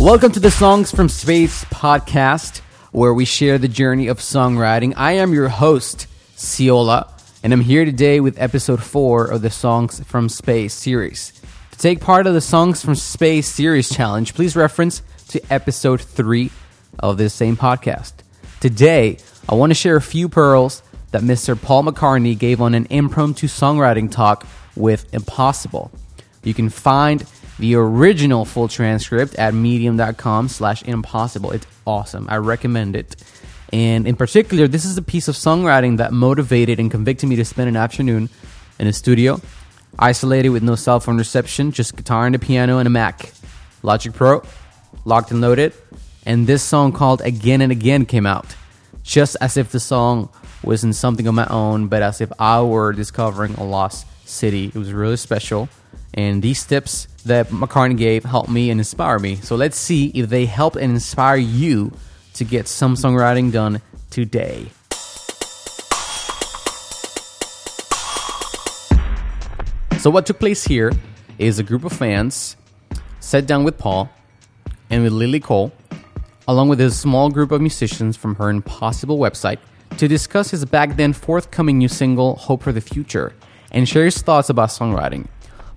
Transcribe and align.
Welcome 0.00 0.32
to 0.32 0.40
the 0.40 0.50
Songs 0.50 0.90
from 0.90 1.10
Space 1.10 1.62
podcast, 1.66 2.60
where 2.90 3.12
we 3.12 3.26
share 3.26 3.58
the 3.58 3.68
journey 3.68 4.06
of 4.06 4.18
songwriting. 4.18 4.94
I 4.96 5.12
am 5.12 5.34
your 5.34 5.50
host, 5.50 6.06
Ciola, 6.36 7.12
and 7.42 7.52
I'm 7.52 7.60
here 7.60 7.84
today 7.84 8.18
with 8.18 8.40
episode 8.40 8.82
four 8.82 9.26
of 9.26 9.42
the 9.42 9.50
Songs 9.50 10.02
from 10.04 10.30
Space 10.30 10.72
series. 10.72 11.38
To 11.72 11.78
take 11.78 12.00
part 12.00 12.26
of 12.26 12.32
the 12.32 12.40
Songs 12.40 12.82
from 12.82 12.94
Space 12.94 13.46
series 13.46 13.90
challenge, 13.90 14.32
please 14.32 14.56
reference 14.56 15.02
to 15.28 15.52
episode 15.52 16.00
three 16.00 16.50
of 16.98 17.18
this 17.18 17.34
same 17.34 17.58
podcast. 17.58 18.14
Today, 18.60 19.18
I 19.50 19.54
want 19.54 19.68
to 19.68 19.74
share 19.74 19.96
a 19.96 20.02
few 20.02 20.30
pearls 20.30 20.82
that 21.10 21.20
Mr. 21.20 21.60
Paul 21.60 21.84
McCartney 21.84 22.38
gave 22.38 22.62
on 22.62 22.74
an 22.74 22.86
impromptu 22.88 23.48
songwriting 23.48 24.10
talk 24.10 24.46
with 24.74 25.12
Impossible. 25.12 25.90
You 26.42 26.54
can 26.54 26.70
find 26.70 27.22
the 27.60 27.74
original 27.74 28.44
full 28.44 28.68
transcript 28.68 29.34
at 29.36 29.54
medium.com 29.54 30.48
slash 30.48 30.82
impossible. 30.82 31.52
It's 31.52 31.66
awesome. 31.86 32.26
I 32.28 32.36
recommend 32.36 32.96
it. 32.96 33.16
And 33.72 34.08
in 34.08 34.16
particular, 34.16 34.66
this 34.66 34.84
is 34.84 34.96
a 34.96 35.02
piece 35.02 35.28
of 35.28 35.36
songwriting 35.36 35.98
that 35.98 36.12
motivated 36.12 36.80
and 36.80 36.90
convicted 36.90 37.28
me 37.28 37.36
to 37.36 37.44
spend 37.44 37.68
an 37.68 37.76
afternoon 37.76 38.28
in 38.78 38.86
a 38.86 38.92
studio, 38.92 39.40
isolated 39.98 40.48
with 40.48 40.62
no 40.62 40.74
cell 40.74 40.98
phone 40.98 41.18
reception, 41.18 41.70
just 41.70 41.94
guitar 41.94 42.26
and 42.26 42.34
a 42.34 42.38
piano 42.38 42.78
and 42.78 42.86
a 42.86 42.90
Mac. 42.90 43.30
Logic 43.82 44.12
Pro, 44.12 44.42
locked 45.04 45.30
and 45.30 45.40
loaded, 45.40 45.72
and 46.26 46.46
this 46.46 46.62
song 46.62 46.92
called 46.92 47.20
Again 47.22 47.60
and 47.60 47.70
Again 47.70 48.06
came 48.06 48.26
out. 48.26 48.56
Just 49.02 49.36
as 49.40 49.56
if 49.56 49.70
the 49.70 49.80
song 49.80 50.30
wasn't 50.62 50.94
something 50.94 51.26
of 51.26 51.34
my 51.34 51.46
own, 51.46 51.88
but 51.88 52.02
as 52.02 52.20
if 52.20 52.32
I 52.38 52.60
were 52.62 52.92
discovering 52.92 53.54
a 53.54 53.64
lost 53.64 54.06
city. 54.26 54.66
It 54.66 54.76
was 54.76 54.92
really 54.92 55.16
special. 55.16 55.68
And 56.12 56.42
these 56.42 56.64
tips 56.64 57.08
that 57.24 57.48
McCartney 57.48 57.96
gave 57.96 58.24
helped 58.24 58.50
me 58.50 58.70
and 58.70 58.80
inspire 58.80 59.18
me. 59.18 59.36
So 59.36 59.56
let's 59.56 59.78
see 59.78 60.06
if 60.14 60.28
they 60.28 60.46
help 60.46 60.76
and 60.76 60.92
inspire 60.92 61.36
you 61.36 61.92
to 62.34 62.44
get 62.44 62.68
some 62.68 62.94
songwriting 62.94 63.52
done 63.52 63.80
today. 64.10 64.70
So, 69.98 70.08
what 70.08 70.24
took 70.24 70.38
place 70.38 70.64
here 70.64 70.92
is 71.38 71.58
a 71.58 71.62
group 71.62 71.84
of 71.84 71.92
fans 71.92 72.56
sat 73.20 73.46
down 73.46 73.64
with 73.64 73.76
Paul 73.76 74.08
and 74.88 75.02
with 75.02 75.12
Lily 75.12 75.40
Cole, 75.40 75.72
along 76.48 76.70
with 76.70 76.80
a 76.80 76.90
small 76.90 77.28
group 77.28 77.52
of 77.52 77.60
musicians 77.60 78.16
from 78.16 78.34
her 78.36 78.48
Impossible 78.48 79.18
website, 79.18 79.58
to 79.98 80.08
discuss 80.08 80.50
his 80.50 80.64
back 80.64 80.96
then 80.96 81.12
forthcoming 81.12 81.76
new 81.76 81.88
single, 81.88 82.36
Hope 82.36 82.62
for 82.62 82.72
the 82.72 82.80
Future, 82.80 83.34
and 83.72 83.86
share 83.86 84.06
his 84.06 84.22
thoughts 84.22 84.48
about 84.48 84.70
songwriting. 84.70 85.26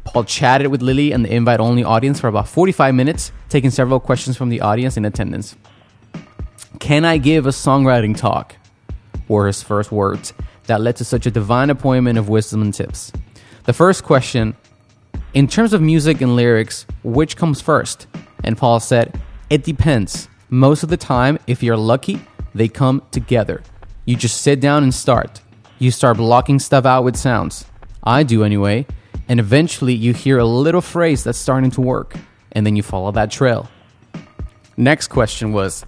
Paul 0.05 0.23
chatted 0.25 0.67
with 0.67 0.81
Lily 0.81 1.11
and 1.11 1.25
the 1.25 1.33
invite 1.33 1.59
only 1.59 1.83
audience 1.83 2.19
for 2.19 2.27
about 2.27 2.47
45 2.47 2.93
minutes, 2.93 3.31
taking 3.49 3.69
several 3.69 3.99
questions 3.99 4.37
from 4.37 4.49
the 4.49 4.61
audience 4.61 4.97
in 4.97 5.05
attendance. 5.05 5.55
Can 6.79 7.05
I 7.05 7.17
give 7.17 7.45
a 7.45 7.49
songwriting 7.49 8.15
talk? 8.15 8.55
Were 9.27 9.47
his 9.47 9.63
first 9.63 9.91
words 9.91 10.33
that 10.67 10.81
led 10.81 10.95
to 10.97 11.05
such 11.05 11.25
a 11.25 11.31
divine 11.31 11.69
appointment 11.69 12.17
of 12.17 12.29
wisdom 12.29 12.61
and 12.61 12.73
tips. 12.73 13.11
The 13.65 13.73
first 13.73 14.03
question 14.03 14.55
In 15.33 15.47
terms 15.47 15.73
of 15.73 15.81
music 15.81 16.21
and 16.21 16.35
lyrics, 16.35 16.85
which 17.03 17.37
comes 17.37 17.61
first? 17.61 18.07
And 18.43 18.57
Paul 18.57 18.79
said, 18.79 19.19
It 19.49 19.63
depends. 19.63 20.27
Most 20.49 20.83
of 20.83 20.89
the 20.89 20.97
time, 20.97 21.39
if 21.47 21.63
you're 21.63 21.77
lucky, 21.77 22.21
they 22.53 22.67
come 22.67 23.01
together. 23.11 23.63
You 24.05 24.15
just 24.15 24.41
sit 24.41 24.59
down 24.59 24.83
and 24.83 24.93
start. 24.93 25.41
You 25.79 25.91
start 25.91 26.17
blocking 26.17 26.59
stuff 26.59 26.85
out 26.85 27.03
with 27.03 27.15
sounds. 27.15 27.65
I 28.03 28.23
do 28.23 28.43
anyway. 28.43 28.85
And 29.33 29.39
eventually, 29.39 29.95
you 29.95 30.13
hear 30.13 30.37
a 30.37 30.45
little 30.45 30.79
phrase 30.79 31.23
that's 31.23 31.39
starting 31.39 31.71
to 31.71 31.81
work, 31.81 32.13
and 32.51 32.67
then 32.67 32.75
you 32.75 32.83
follow 32.83 33.11
that 33.13 33.31
trail. 33.31 33.67
Next 34.77 35.07
question 35.07 35.51
was 35.53 35.87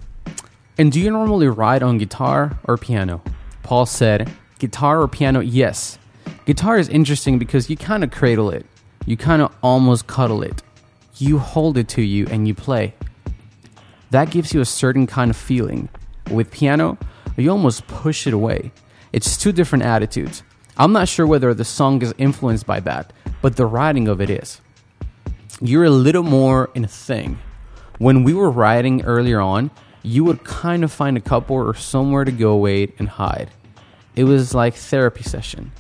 And 0.80 0.92
do 0.92 1.00
you 1.00 1.12
normally 1.12 1.48
write 1.48 1.84
on 1.84 2.00
guitar 2.00 2.58
or 2.64 2.76
piano? 2.76 3.22
Paul 3.62 3.86
said, 3.86 4.32
Guitar 4.58 5.00
or 5.00 5.08
piano, 5.08 5.42
yes. 5.42 6.00
Guitar 6.48 6.80
is 6.80 6.90
interesting 6.90 7.38
because 7.38 7.70
you 7.70 7.78
kind 7.78 8.04
of 8.04 8.10
cradle 8.10 8.50
it, 8.50 8.66
you 9.06 9.16
kind 9.16 9.44
of 9.44 9.56
almost 9.62 10.08
cuddle 10.08 10.42
it. 10.42 10.64
You 11.18 11.38
hold 11.38 11.78
it 11.78 11.88
to 11.90 12.02
you 12.02 12.26
and 12.32 12.48
you 12.48 12.56
play. 12.56 12.96
That 14.10 14.32
gives 14.32 14.56
you 14.56 14.62
a 14.62 14.66
certain 14.66 15.06
kind 15.06 15.30
of 15.30 15.38
feeling. 15.38 15.90
With 16.32 16.50
piano, 16.50 16.98
you 17.38 17.52
almost 17.52 17.86
push 17.86 18.26
it 18.26 18.34
away. 18.34 18.72
It's 19.14 19.38
two 19.38 19.52
different 19.52 19.84
attitudes. 19.84 20.42
I'm 20.78 20.92
not 20.92 21.08
sure 21.08 21.28
whether 21.28 21.54
the 21.54 21.64
song 21.64 22.02
is 22.02 22.12
influenced 22.18 22.66
by 22.66 22.80
that, 22.82 23.14
but 23.46 23.58
the 23.58 23.66
writing 23.68 24.08
of 24.08 24.20
it 24.22 24.32
is. 24.32 24.60
You're 25.62 25.84
a 25.84 25.92
little 25.92 26.24
more 26.24 26.72
in 26.74 26.84
a 26.84 26.88
thing. 26.88 27.38
When 28.00 28.24
we 28.24 28.34
were 28.34 28.50
writing 28.50 29.04
earlier 29.04 29.40
on, 29.40 29.70
you 30.02 30.24
would 30.24 30.44
kind 30.44 30.84
of 30.84 30.92
find 30.92 31.16
a 31.16 31.22
couple 31.22 31.56
or 31.56 31.76
somewhere 31.76 32.26
to 32.26 32.32
go 32.32 32.58
wait 32.58 32.96
and 32.98 33.08
hide. 33.08 33.52
It 34.16 34.24
was 34.24 34.56
like 34.56 34.74
therapy 34.74 35.22
session. 35.22 35.72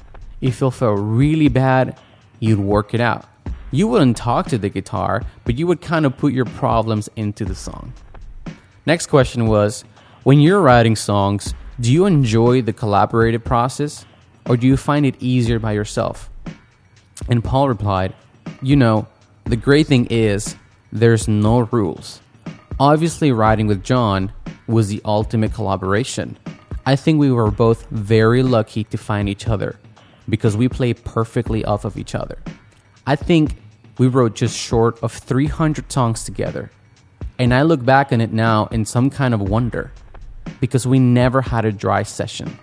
If 0.41 0.61
you 0.61 0.69
felt 0.69 0.99
really 0.99 1.47
bad, 1.47 1.99
you'd 2.39 2.59
work 2.59 2.93
it 2.93 3.01
out. 3.01 3.25
You 3.71 3.87
wouldn't 3.87 4.15
talk 4.15 4.45
to 4.49 4.59
the 4.59 4.69
guitar, 4.69 5.23
but 5.43 5.57
you 5.57 5.65
would 5.65 5.81
kind 5.81 6.05
of 6.05 6.19
put 6.19 6.33
your 6.33 6.45
problems 6.45 7.09
into 7.15 7.45
the 7.45 7.55
song. 7.55 7.93
Next 8.85 9.07
question 9.07 9.47
was 9.47 9.85
When 10.21 10.39
you're 10.39 10.61
writing 10.61 10.95
songs, 10.95 11.55
do 11.79 11.91
you 11.91 12.05
enjoy 12.05 12.61
the 12.61 12.73
collaborative 12.73 13.43
process 13.43 14.05
or 14.45 14.55
do 14.55 14.67
you 14.67 14.77
find 14.77 15.03
it 15.03 15.15
easier 15.19 15.57
by 15.57 15.71
yourself? 15.71 16.29
And 17.29 17.43
Paul 17.43 17.69
replied, 17.69 18.13
You 18.61 18.75
know, 18.75 19.07
the 19.45 19.55
great 19.55 19.87
thing 19.87 20.07
is 20.09 20.55
there's 20.91 21.27
no 21.27 21.61
rules. 21.61 22.21
Obviously, 22.79 23.31
writing 23.31 23.67
with 23.67 23.83
John 23.83 24.31
was 24.67 24.89
the 24.89 25.01
ultimate 25.05 25.53
collaboration. 25.53 26.37
I 26.85 26.95
think 26.95 27.19
we 27.19 27.31
were 27.31 27.51
both 27.51 27.87
very 27.89 28.43
lucky 28.43 28.83
to 28.85 28.97
find 28.97 29.27
each 29.27 29.47
other 29.47 29.77
because 30.29 30.57
we 30.57 30.69
play 30.69 30.93
perfectly 30.93 31.65
off 31.65 31.85
of 31.85 31.97
each 31.97 32.15
other. 32.15 32.37
I 33.07 33.15
think 33.15 33.55
we 33.97 34.07
wrote 34.07 34.35
just 34.35 34.57
short 34.57 35.01
of 35.01 35.11
300 35.11 35.91
songs 35.91 36.23
together. 36.23 36.71
And 37.37 37.53
I 37.53 37.63
look 37.63 37.83
back 37.83 38.11
on 38.11 38.21
it 38.21 38.31
now 38.31 38.67
in 38.67 38.85
some 38.85 39.09
kind 39.09 39.33
of 39.33 39.41
wonder 39.41 39.91
because 40.59 40.87
we 40.87 40.99
never 40.99 41.41
had 41.41 41.65
a 41.65 41.71
dry 41.71 42.03
session. 42.03 42.57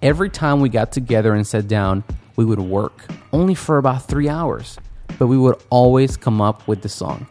Every 0.00 0.30
time 0.30 0.60
we 0.60 0.68
got 0.68 0.92
together 0.92 1.34
and 1.34 1.46
sat 1.46 1.68
down, 1.68 2.04
we 2.38 2.44
would 2.44 2.60
work, 2.60 3.04
only 3.32 3.52
for 3.52 3.78
about 3.78 4.04
three 4.04 4.28
hours, 4.28 4.78
but 5.18 5.26
we 5.26 5.36
would 5.36 5.56
always 5.70 6.16
come 6.16 6.40
up 6.40 6.68
with 6.68 6.82
the 6.82 6.88
song. 6.88 7.26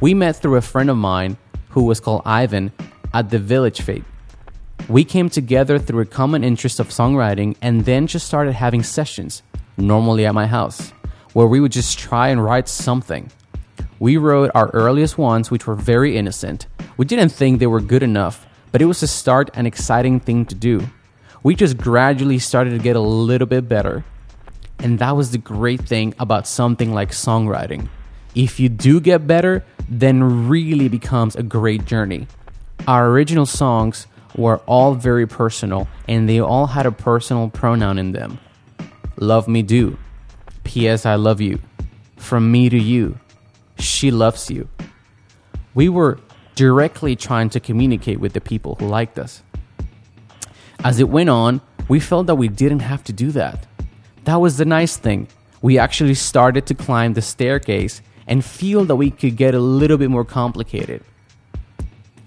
We 0.00 0.14
met 0.14 0.36
through 0.36 0.56
a 0.56 0.62
friend 0.62 0.88
of 0.88 0.96
mine 0.96 1.36
who 1.68 1.84
was 1.84 2.00
called 2.00 2.22
Ivan 2.24 2.72
at 3.12 3.28
the 3.28 3.38
Village 3.38 3.82
Fete. 3.82 4.04
We 4.88 5.04
came 5.04 5.28
together 5.28 5.78
through 5.78 6.00
a 6.00 6.06
common 6.06 6.42
interest 6.42 6.80
of 6.80 6.88
songwriting 6.88 7.56
and 7.60 7.84
then 7.84 8.06
just 8.06 8.26
started 8.26 8.52
having 8.52 8.82
sessions, 8.82 9.42
normally 9.76 10.24
at 10.24 10.34
my 10.34 10.46
house, 10.46 10.90
where 11.34 11.46
we 11.46 11.60
would 11.60 11.72
just 11.72 11.98
try 11.98 12.28
and 12.28 12.42
write 12.42 12.66
something. 12.66 13.30
We 13.98 14.16
wrote 14.16 14.50
our 14.54 14.70
earliest 14.70 15.18
ones, 15.18 15.50
which 15.50 15.66
were 15.66 15.74
very 15.74 16.16
innocent. 16.16 16.66
We 16.96 17.04
didn't 17.04 17.28
think 17.28 17.58
they 17.58 17.66
were 17.66 17.82
good 17.82 18.02
enough, 18.02 18.46
but 18.72 18.80
it 18.80 18.86
was 18.86 19.02
a 19.02 19.06
start 19.06 19.50
and 19.52 19.66
exciting 19.66 20.18
thing 20.18 20.46
to 20.46 20.54
do. 20.54 20.88
We 21.42 21.54
just 21.54 21.76
gradually 21.78 22.38
started 22.38 22.70
to 22.70 22.78
get 22.78 22.96
a 22.96 23.00
little 23.00 23.46
bit 23.46 23.68
better. 23.68 24.04
And 24.78 24.98
that 24.98 25.16
was 25.16 25.30
the 25.30 25.38
great 25.38 25.82
thing 25.82 26.14
about 26.18 26.46
something 26.46 26.92
like 26.92 27.10
songwriting. 27.10 27.88
If 28.34 28.60
you 28.60 28.68
do 28.68 29.00
get 29.00 29.26
better, 29.26 29.64
then 29.88 30.48
really 30.48 30.88
becomes 30.88 31.34
a 31.36 31.42
great 31.42 31.84
journey. 31.84 32.26
Our 32.86 33.08
original 33.08 33.46
songs 33.46 34.06
were 34.36 34.58
all 34.66 34.94
very 34.94 35.26
personal 35.26 35.88
and 36.06 36.28
they 36.28 36.40
all 36.40 36.66
had 36.66 36.86
a 36.86 36.92
personal 36.92 37.50
pronoun 37.50 37.98
in 37.98 38.12
them. 38.12 38.38
Love 39.16 39.48
me 39.48 39.62
do. 39.62 39.98
P.S. 40.64 41.06
I 41.06 41.16
love 41.16 41.40
you. 41.40 41.58
From 42.16 42.52
me 42.52 42.68
to 42.68 42.78
you. 42.78 43.18
She 43.78 44.10
loves 44.10 44.50
you. 44.50 44.68
We 45.74 45.88
were 45.88 46.18
directly 46.54 47.16
trying 47.16 47.50
to 47.50 47.60
communicate 47.60 48.20
with 48.20 48.32
the 48.32 48.40
people 48.40 48.74
who 48.76 48.86
liked 48.86 49.18
us. 49.18 49.42
As 50.84 51.00
it 51.00 51.08
went 51.08 51.28
on, 51.28 51.60
we 51.88 52.00
felt 52.00 52.26
that 52.28 52.36
we 52.36 52.48
didn't 52.48 52.80
have 52.80 53.02
to 53.04 53.12
do 53.12 53.30
that. 53.32 53.66
That 54.24 54.36
was 54.40 54.56
the 54.56 54.64
nice 54.64 54.96
thing. 54.96 55.28
We 55.60 55.78
actually 55.78 56.14
started 56.14 56.66
to 56.66 56.74
climb 56.74 57.14
the 57.14 57.22
staircase 57.22 58.00
and 58.26 58.44
feel 58.44 58.84
that 58.84 58.96
we 58.96 59.10
could 59.10 59.36
get 59.36 59.54
a 59.54 59.58
little 59.58 59.96
bit 59.96 60.10
more 60.10 60.24
complicated. 60.24 61.02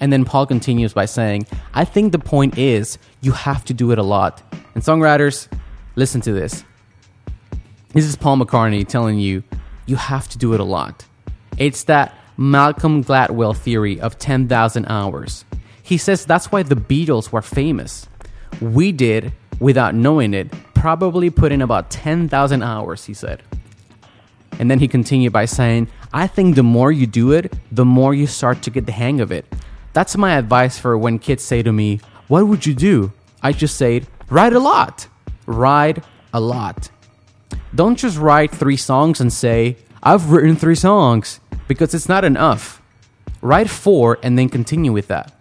And 0.02 0.12
then 0.12 0.26
Paul 0.26 0.48
continues 0.48 0.94
by 0.94 1.06
saying, 1.06 1.46
I 1.74 1.86
think 1.86 2.12
the 2.12 2.20
point 2.20 2.58
is 2.58 2.98
you 3.22 3.32
have 3.32 3.64
to 3.66 3.74
do 3.74 3.92
it 3.92 4.00
a 4.00 4.04
lot. 4.04 4.42
And 4.74 4.84
songwriters, 4.84 5.48
listen 5.96 6.22
to 6.22 6.34
this. 6.34 6.66
This 7.94 8.06
is 8.06 8.16
Paul 8.16 8.38
McCartney 8.38 8.88
telling 8.88 9.20
you, 9.20 9.44
you 9.86 9.96
have 9.96 10.28
to 10.30 10.38
do 10.38 10.54
it 10.54 10.60
a 10.60 10.64
lot. 10.64 11.06
It's 11.58 11.84
that 11.84 12.16
Malcolm 12.36 13.04
Gladwell 13.04 13.56
theory 13.56 14.02
of 14.02 14.18
10,000 14.18 14.86
hours. 14.88 15.46
He 15.84 15.98
says 15.98 16.26
that's 16.26 16.52
why 16.52 16.64
the 16.64 16.76
Beatles 16.76 17.32
were 17.32 17.42
famous. 17.42 18.08
We 18.60 18.92
did, 18.92 19.32
without 19.60 19.96
knowing 19.96 20.34
it, 20.34 20.52
probably 20.74 21.30
put 21.30 21.52
in 21.52 21.62
about 21.62 21.92
10,000 21.92 22.64
hours, 22.64 23.06
he 23.06 23.14
said. 23.14 23.44
And 24.60 24.70
then 24.70 24.80
he 24.80 24.88
continued 24.88 25.32
by 25.32 25.46
saying, 25.46 25.88
I 26.14 26.28
think 26.28 26.56
the 26.56 26.64
more 26.64 26.92
you 26.92 27.08
do 27.08 27.32
it, 27.32 27.54
the 27.72 27.86
more 27.86 28.14
you 28.14 28.28
start 28.28 28.62
to 28.64 28.70
get 28.70 28.86
the 28.86 28.92
hang 28.92 29.22
of 29.22 29.32
it. 29.32 29.46
That's 29.94 30.18
my 30.18 30.38
advice 30.38 30.78
for 30.78 30.98
when 30.98 31.20
kids 31.20 31.44
say 31.44 31.64
to 31.64 31.72
me, 31.72 32.00
What 32.28 32.48
would 32.48 32.66
you 32.66 32.74
do? 32.74 33.12
I 33.42 33.54
just 33.54 33.78
say, 33.78 34.04
Write 34.30 34.54
a 34.54 34.60
lot. 34.60 35.08
Write 35.46 36.04
a 36.34 36.40
lot. 36.40 36.90
Don't 37.74 37.98
just 37.98 38.18
write 38.18 38.52
three 38.52 38.78
songs 38.78 39.22
and 39.22 39.32
say, 39.32 39.78
I've 40.04 40.32
written 40.32 40.56
three 40.56 40.76
songs, 40.76 41.40
because 41.68 41.94
it's 41.94 42.10
not 42.10 42.26
enough. 42.26 42.82
Write 43.42 43.70
four 43.70 44.20
and 44.24 44.38
then 44.38 44.50
continue 44.50 44.92
with 44.92 45.08
that. 45.08 45.34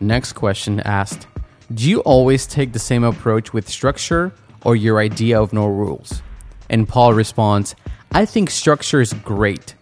Next 0.00 0.32
question 0.32 0.80
asked 0.80 1.26
Do 1.72 1.88
you 1.88 2.00
always 2.00 2.46
take 2.46 2.72
the 2.72 2.78
same 2.78 3.04
approach 3.04 3.52
with 3.52 3.68
structure 3.68 4.32
or 4.64 4.74
your 4.74 4.98
idea 4.98 5.40
of 5.40 5.52
no 5.52 5.66
rules? 5.66 6.22
And 6.70 6.88
Paul 6.88 7.12
responds, 7.12 7.74
I 8.12 8.24
think 8.24 8.50
structure 8.50 9.00
is 9.00 9.12
great, 9.12 9.74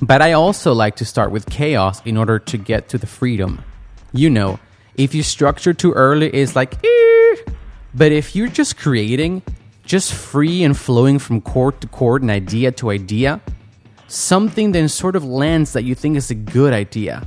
but 0.00 0.22
I 0.22 0.32
also 0.32 0.72
like 0.72 0.96
to 0.96 1.04
start 1.04 1.30
with 1.30 1.46
chaos 1.46 2.00
in 2.04 2.16
order 2.16 2.38
to 2.38 2.56
get 2.56 2.88
to 2.90 2.98
the 2.98 3.06
freedom. 3.06 3.62
You 4.12 4.30
know, 4.30 4.58
if 4.96 5.14
you 5.14 5.22
structure 5.22 5.74
too 5.74 5.92
early, 5.92 6.28
it's 6.30 6.56
like, 6.56 6.74
eh. 6.82 7.36
but 7.94 8.12
if 8.12 8.34
you're 8.34 8.48
just 8.48 8.78
creating, 8.78 9.42
just 9.84 10.12
free 10.12 10.64
and 10.64 10.76
flowing 10.76 11.18
from 11.18 11.40
chord 11.40 11.80
to 11.82 11.86
chord 11.88 12.22
and 12.22 12.30
idea 12.30 12.72
to 12.72 12.90
idea, 12.90 13.40
something 14.08 14.72
then 14.72 14.88
sort 14.88 15.14
of 15.14 15.24
lands 15.24 15.72
that 15.72 15.84
you 15.84 15.94
think 15.94 16.16
is 16.16 16.30
a 16.30 16.34
good 16.34 16.72
idea, 16.72 17.26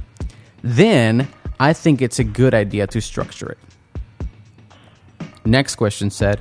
then 0.63 1.27
I 1.59 1.73
think 1.73 2.01
it's 2.01 2.19
a 2.19 2.23
good 2.23 2.53
idea 2.53 2.87
to 2.87 3.01
structure 3.01 3.49
it. 3.49 3.57
Next 5.45 5.75
question 5.75 6.09
said, 6.09 6.39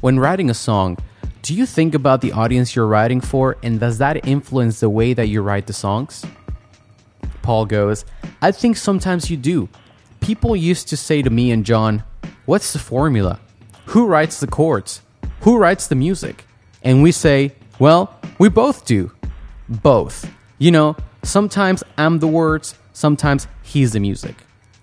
when 0.00 0.20
writing 0.20 0.50
a 0.50 0.54
song, 0.54 0.98
do 1.42 1.52
you 1.54 1.66
think 1.66 1.94
about 1.94 2.20
the 2.20 2.30
audience 2.30 2.76
you're 2.76 2.86
writing 2.86 3.20
for 3.20 3.56
and 3.64 3.80
does 3.80 3.98
that 3.98 4.24
influence 4.26 4.78
the 4.78 4.88
way 4.88 5.14
that 5.14 5.26
you 5.26 5.42
write 5.42 5.66
the 5.66 5.72
songs? 5.72 6.24
Paul 7.42 7.66
goes, 7.66 8.04
I 8.40 8.52
think 8.52 8.76
sometimes 8.76 9.30
you 9.30 9.36
do. 9.36 9.68
People 10.20 10.54
used 10.54 10.86
to 10.88 10.96
say 10.96 11.22
to 11.22 11.30
me 11.30 11.50
and 11.50 11.66
John, 11.66 12.04
What's 12.44 12.72
the 12.72 12.78
formula? 12.78 13.40
Who 13.86 14.06
writes 14.06 14.38
the 14.38 14.46
chords? 14.46 15.02
Who 15.40 15.58
writes 15.58 15.88
the 15.88 15.96
music? 15.96 16.44
And 16.84 17.02
we 17.02 17.10
say, 17.10 17.52
Well, 17.80 18.16
we 18.38 18.48
both 18.48 18.84
do. 18.84 19.10
Both. 19.68 20.30
You 20.58 20.70
know, 20.70 20.96
sometimes 21.24 21.82
I'm 21.98 22.20
the 22.20 22.28
words, 22.28 22.76
sometimes 22.92 23.48
he's 23.62 23.92
the 23.92 24.00
music. 24.00 24.36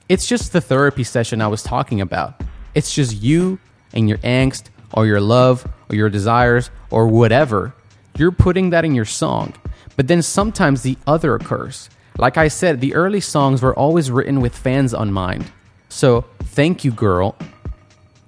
It's 0.09 0.25
just 0.25 0.53
the 0.53 0.59
therapy 0.59 1.03
session 1.03 1.39
I 1.39 1.47
was 1.47 1.61
talking 1.61 2.01
about. 2.01 2.41
It's 2.73 2.95
just 2.95 3.21
you 3.21 3.59
and 3.93 4.09
your 4.09 4.17
angst 4.19 4.63
or 4.91 5.05
your 5.05 5.21
love 5.21 5.71
or 5.87 5.95
your 5.95 6.09
desires 6.09 6.71
or 6.89 7.07
whatever. 7.07 7.75
You're 8.17 8.31
putting 8.31 8.71
that 8.71 8.83
in 8.83 8.95
your 8.95 9.05
song. 9.05 9.53
But 9.95 10.07
then 10.07 10.23
sometimes 10.23 10.81
the 10.81 10.97
other 11.05 11.35
occurs. 11.35 11.91
Like 12.17 12.37
I 12.37 12.47
said, 12.47 12.81
the 12.81 12.95
early 12.95 13.19
songs 13.19 13.61
were 13.61 13.77
always 13.77 14.09
written 14.09 14.41
with 14.41 14.55
fans 14.55 14.95
on 14.95 15.13
mind. 15.13 15.51
So, 15.89 16.25
thank 16.39 16.83
you, 16.83 16.91
girl. 16.91 17.37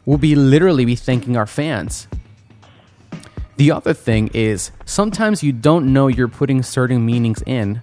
We'll 0.06 0.20
be 0.20 0.36
literally 0.36 0.86
be 0.86 0.96
thanking 0.96 1.36
our 1.36 1.48
fans. 1.48 2.08
The 3.58 3.72
other 3.72 3.94
thing 3.94 4.30
is 4.36 4.72
sometimes 4.86 5.44
you 5.44 5.52
don't 5.52 5.92
know 5.92 6.08
you're 6.08 6.28
putting 6.28 6.62
certain 6.62 7.06
meanings 7.06 7.42
in. 7.48 7.82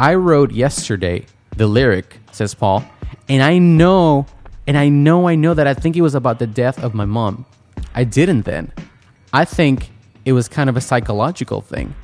I 0.00 0.14
wrote 0.14 0.50
yesterday 0.50 1.26
the 1.56 1.66
lyric, 1.66 2.18
says 2.32 2.54
Paul, 2.54 2.84
and 3.28 3.42
I 3.42 3.58
know, 3.58 4.26
and 4.66 4.76
I 4.76 4.88
know, 4.88 5.28
I 5.28 5.34
know 5.34 5.54
that 5.54 5.66
I 5.66 5.74
think 5.74 5.96
it 5.96 6.02
was 6.02 6.14
about 6.14 6.38
the 6.38 6.46
death 6.46 6.82
of 6.82 6.94
my 6.94 7.04
mom. 7.04 7.46
I 7.94 8.04
didn't 8.04 8.42
then. 8.42 8.72
I 9.32 9.44
think 9.44 9.90
it 10.24 10.32
was 10.32 10.48
kind 10.48 10.68
of 10.68 10.76
a 10.76 10.80
psychological 10.80 11.60
thing. 11.60 11.94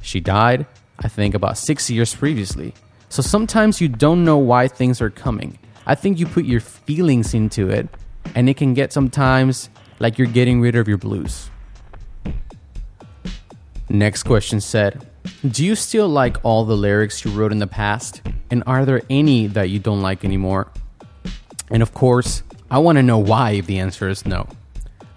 She 0.00 0.20
died, 0.20 0.66
I 0.98 1.08
think, 1.08 1.34
about 1.34 1.58
six 1.58 1.90
years 1.90 2.14
previously. 2.14 2.74
So 3.08 3.22
sometimes 3.22 3.80
you 3.80 3.88
don't 3.88 4.24
know 4.24 4.38
why 4.38 4.68
things 4.68 5.00
are 5.00 5.10
coming. 5.10 5.58
I 5.86 5.94
think 5.94 6.18
you 6.18 6.26
put 6.26 6.44
your 6.44 6.60
feelings 6.60 7.34
into 7.34 7.70
it, 7.70 7.88
and 8.34 8.48
it 8.48 8.56
can 8.56 8.74
get 8.74 8.92
sometimes 8.92 9.70
like 9.98 10.18
you're 10.18 10.26
getting 10.26 10.60
rid 10.60 10.76
of 10.76 10.88
your 10.88 10.98
blues. 10.98 11.50
Next 13.88 14.22
question 14.22 14.60
said, 14.60 15.06
Do 15.50 15.62
you 15.62 15.74
still 15.74 16.08
like 16.08 16.42
all 16.42 16.64
the 16.64 16.74
lyrics 16.74 17.22
you 17.22 17.30
wrote 17.30 17.52
in 17.52 17.58
the 17.58 17.66
past? 17.66 18.22
And 18.50 18.62
are 18.66 18.86
there 18.86 19.02
any 19.10 19.46
that 19.48 19.68
you 19.68 19.78
don't 19.78 20.00
like 20.00 20.24
anymore? 20.24 20.72
And 21.70 21.82
of 21.82 21.92
course, 21.92 22.42
I 22.70 22.78
want 22.78 22.96
to 22.96 23.02
know 23.02 23.18
why 23.18 23.50
if 23.50 23.66
the 23.66 23.78
answer 23.78 24.08
is 24.08 24.24
no. 24.24 24.48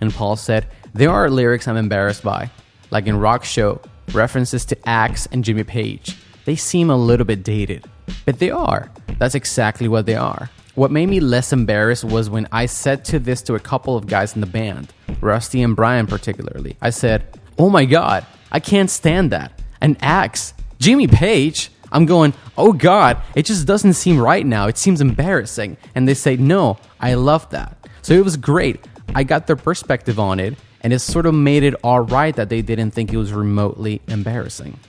And 0.02 0.14
Paul 0.14 0.36
said, 0.36 0.68
There 0.94 1.12
are 1.12 1.30
lyrics 1.30 1.66
I'm 1.66 1.78
embarrassed 1.78 2.24
by, 2.24 2.52
like 2.92 3.08
in 3.08 3.18
Rock 3.18 3.46
Show, 3.46 3.80
references 4.12 4.66
to 4.66 4.90
Axe 4.90 5.30
and 5.32 5.46
Jimmy 5.46 5.64
Page. 5.64 6.18
They 6.44 6.58
seem 6.58 6.90
a 6.90 6.98
little 6.98 7.26
bit 7.26 7.42
dated, 7.42 7.86
but 8.26 8.40
they 8.40 8.52
are. 8.52 8.92
That's 9.20 9.36
exactly 9.36 9.88
what 9.88 10.06
they 10.06 10.16
are. 10.16 10.50
What 10.76 10.92
made 10.92 11.08
me 11.08 11.22
less 11.22 11.54
embarrassed 11.54 12.04
was 12.04 12.30
when 12.30 12.50
I 12.52 12.66
said 12.66 13.06
to 13.06 13.20
this 13.20 13.42
to 13.44 13.56
a 13.56 13.62
couple 13.62 13.96
of 13.96 14.08
guys 14.08 14.36
in 14.36 14.42
the 14.42 14.48
band, 14.48 14.94
Rusty 15.22 15.62
and 15.62 15.74
Brian 15.74 16.06
particularly. 16.06 16.76
I 16.82 16.90
said, 16.90 17.40
Oh 17.58 17.70
my 17.70 17.86
god, 17.86 18.26
I 18.52 18.60
can't 18.60 18.90
stand 18.90 19.32
that. 19.32 19.57
An 19.82 19.98
axe. 20.02 20.54
Jimmy 20.80 21.08
Page. 21.08 21.72
I'm 21.90 22.06
going, 22.06 22.34
oh 22.58 22.74
God, 22.74 23.18
it 23.34 23.46
just 23.46 23.66
doesn't 23.66 23.94
seem 23.94 24.20
right 24.20 24.46
now. 24.46 24.68
It 24.68 24.78
seems 24.78 25.00
embarrassing. 25.00 25.78
And 25.96 26.06
they 26.06 26.16
say, 26.16 26.36
no, 26.36 26.78
I 27.00 27.14
love 27.14 27.50
that. 27.52 27.78
So 28.02 28.14
it 28.14 28.26
was 28.26 28.36
great. 28.36 28.86
I 29.16 29.24
got 29.24 29.48
their 29.48 29.56
perspective 29.56 30.20
on 30.20 30.42
it, 30.42 30.58
and 30.82 30.92
it 30.92 31.00
sort 31.00 31.26
of 31.26 31.34
made 31.34 31.64
it 31.64 31.76
all 31.84 32.02
right 32.02 32.36
that 32.36 32.50
they 32.50 32.62
didn't 32.62 32.92
think 32.92 33.14
it 33.14 33.18
was 33.18 33.32
remotely 33.32 34.02
embarrassing. 34.08 34.80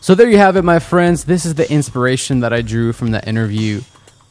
So 0.00 0.14
there 0.14 0.30
you 0.30 0.38
have 0.38 0.56
it, 0.56 0.62
my 0.62 0.78
friends. 0.78 1.24
This 1.24 1.44
is 1.44 1.56
the 1.56 1.70
inspiration 1.70 2.40
that 2.40 2.52
I 2.52 2.62
drew 2.62 2.92
from 2.92 3.10
the 3.10 3.26
interview 3.28 3.82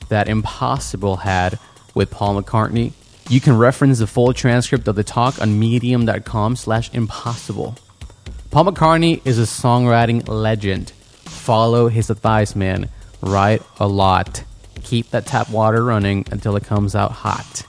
that 0.09 0.27
Impossible 0.27 1.18
had 1.18 1.59
with 1.94 2.09
Paul 2.09 2.41
McCartney. 2.41 2.94
You 3.27 3.42
can 3.42 3.57
reference 3.57 4.00
the 4.00 4.07
full 4.07 4.33
transcript 4.33 4.88
of 4.88 4.95
the 4.95 5.04
talk 5.04 5.42
on 5.42 5.57
medium.com 5.57 6.56
slash 6.56 6.94
impossible. 6.94 7.75
Paul 8.51 8.66
McCartney 8.66 9.22
is 9.25 9.39
a 9.39 9.44
songwriting 9.44 10.27
legend. 10.27 10.92
Follow 10.92 11.88
his 11.88 12.10
advice, 12.10 12.56
man. 12.56 12.89
Write 13.22 13.63
a 13.80 13.88
lot. 13.88 14.44
Keep 14.84 15.10
that 15.10 15.25
tap 15.25 15.50
water 15.50 15.84
running 15.84 16.25
until 16.32 16.55
it 16.55 16.63
comes 16.63 16.96
out 16.96 17.12
hot. 17.12 17.65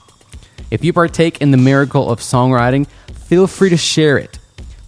If 0.69 0.83
you 0.83 0.93
partake 0.93 1.41
in 1.41 1.51
the 1.51 1.57
miracle 1.57 2.09
of 2.11 2.19
songwriting, 2.19 2.87
feel 3.25 3.47
free 3.47 3.71
to 3.71 3.77
share 3.77 4.17
it. 4.17 4.37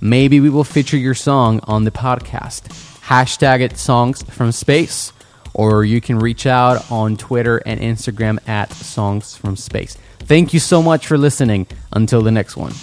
Maybe 0.02 0.40
we 0.40 0.50
will 0.50 0.64
feature 0.64 0.98
your 0.98 1.16
song 1.16 1.60
on 1.64 1.84
the 1.84 1.92
podcast. 1.92 2.68
Hashtag 3.02 3.62
it 3.62 3.78
songs 3.78 4.22
from 4.24 4.52
space, 4.52 5.12
or 5.54 5.84
you 5.84 6.02
can 6.02 6.20
reach 6.20 6.46
out 6.46 6.92
on 6.92 7.18
Twitter 7.18 7.62
and 7.66 7.80
Instagram 7.80 8.38
at 8.48 8.72
songs 8.72 9.36
from 9.36 9.56
space. 9.56 9.98
Thank 10.20 10.54
you 10.54 10.60
so 10.60 10.82
much 10.82 11.08
for 11.08 11.18
listening. 11.18 11.68
Until 11.92 12.22
the 12.22 12.32
next 12.32 12.56
one. 12.56 12.74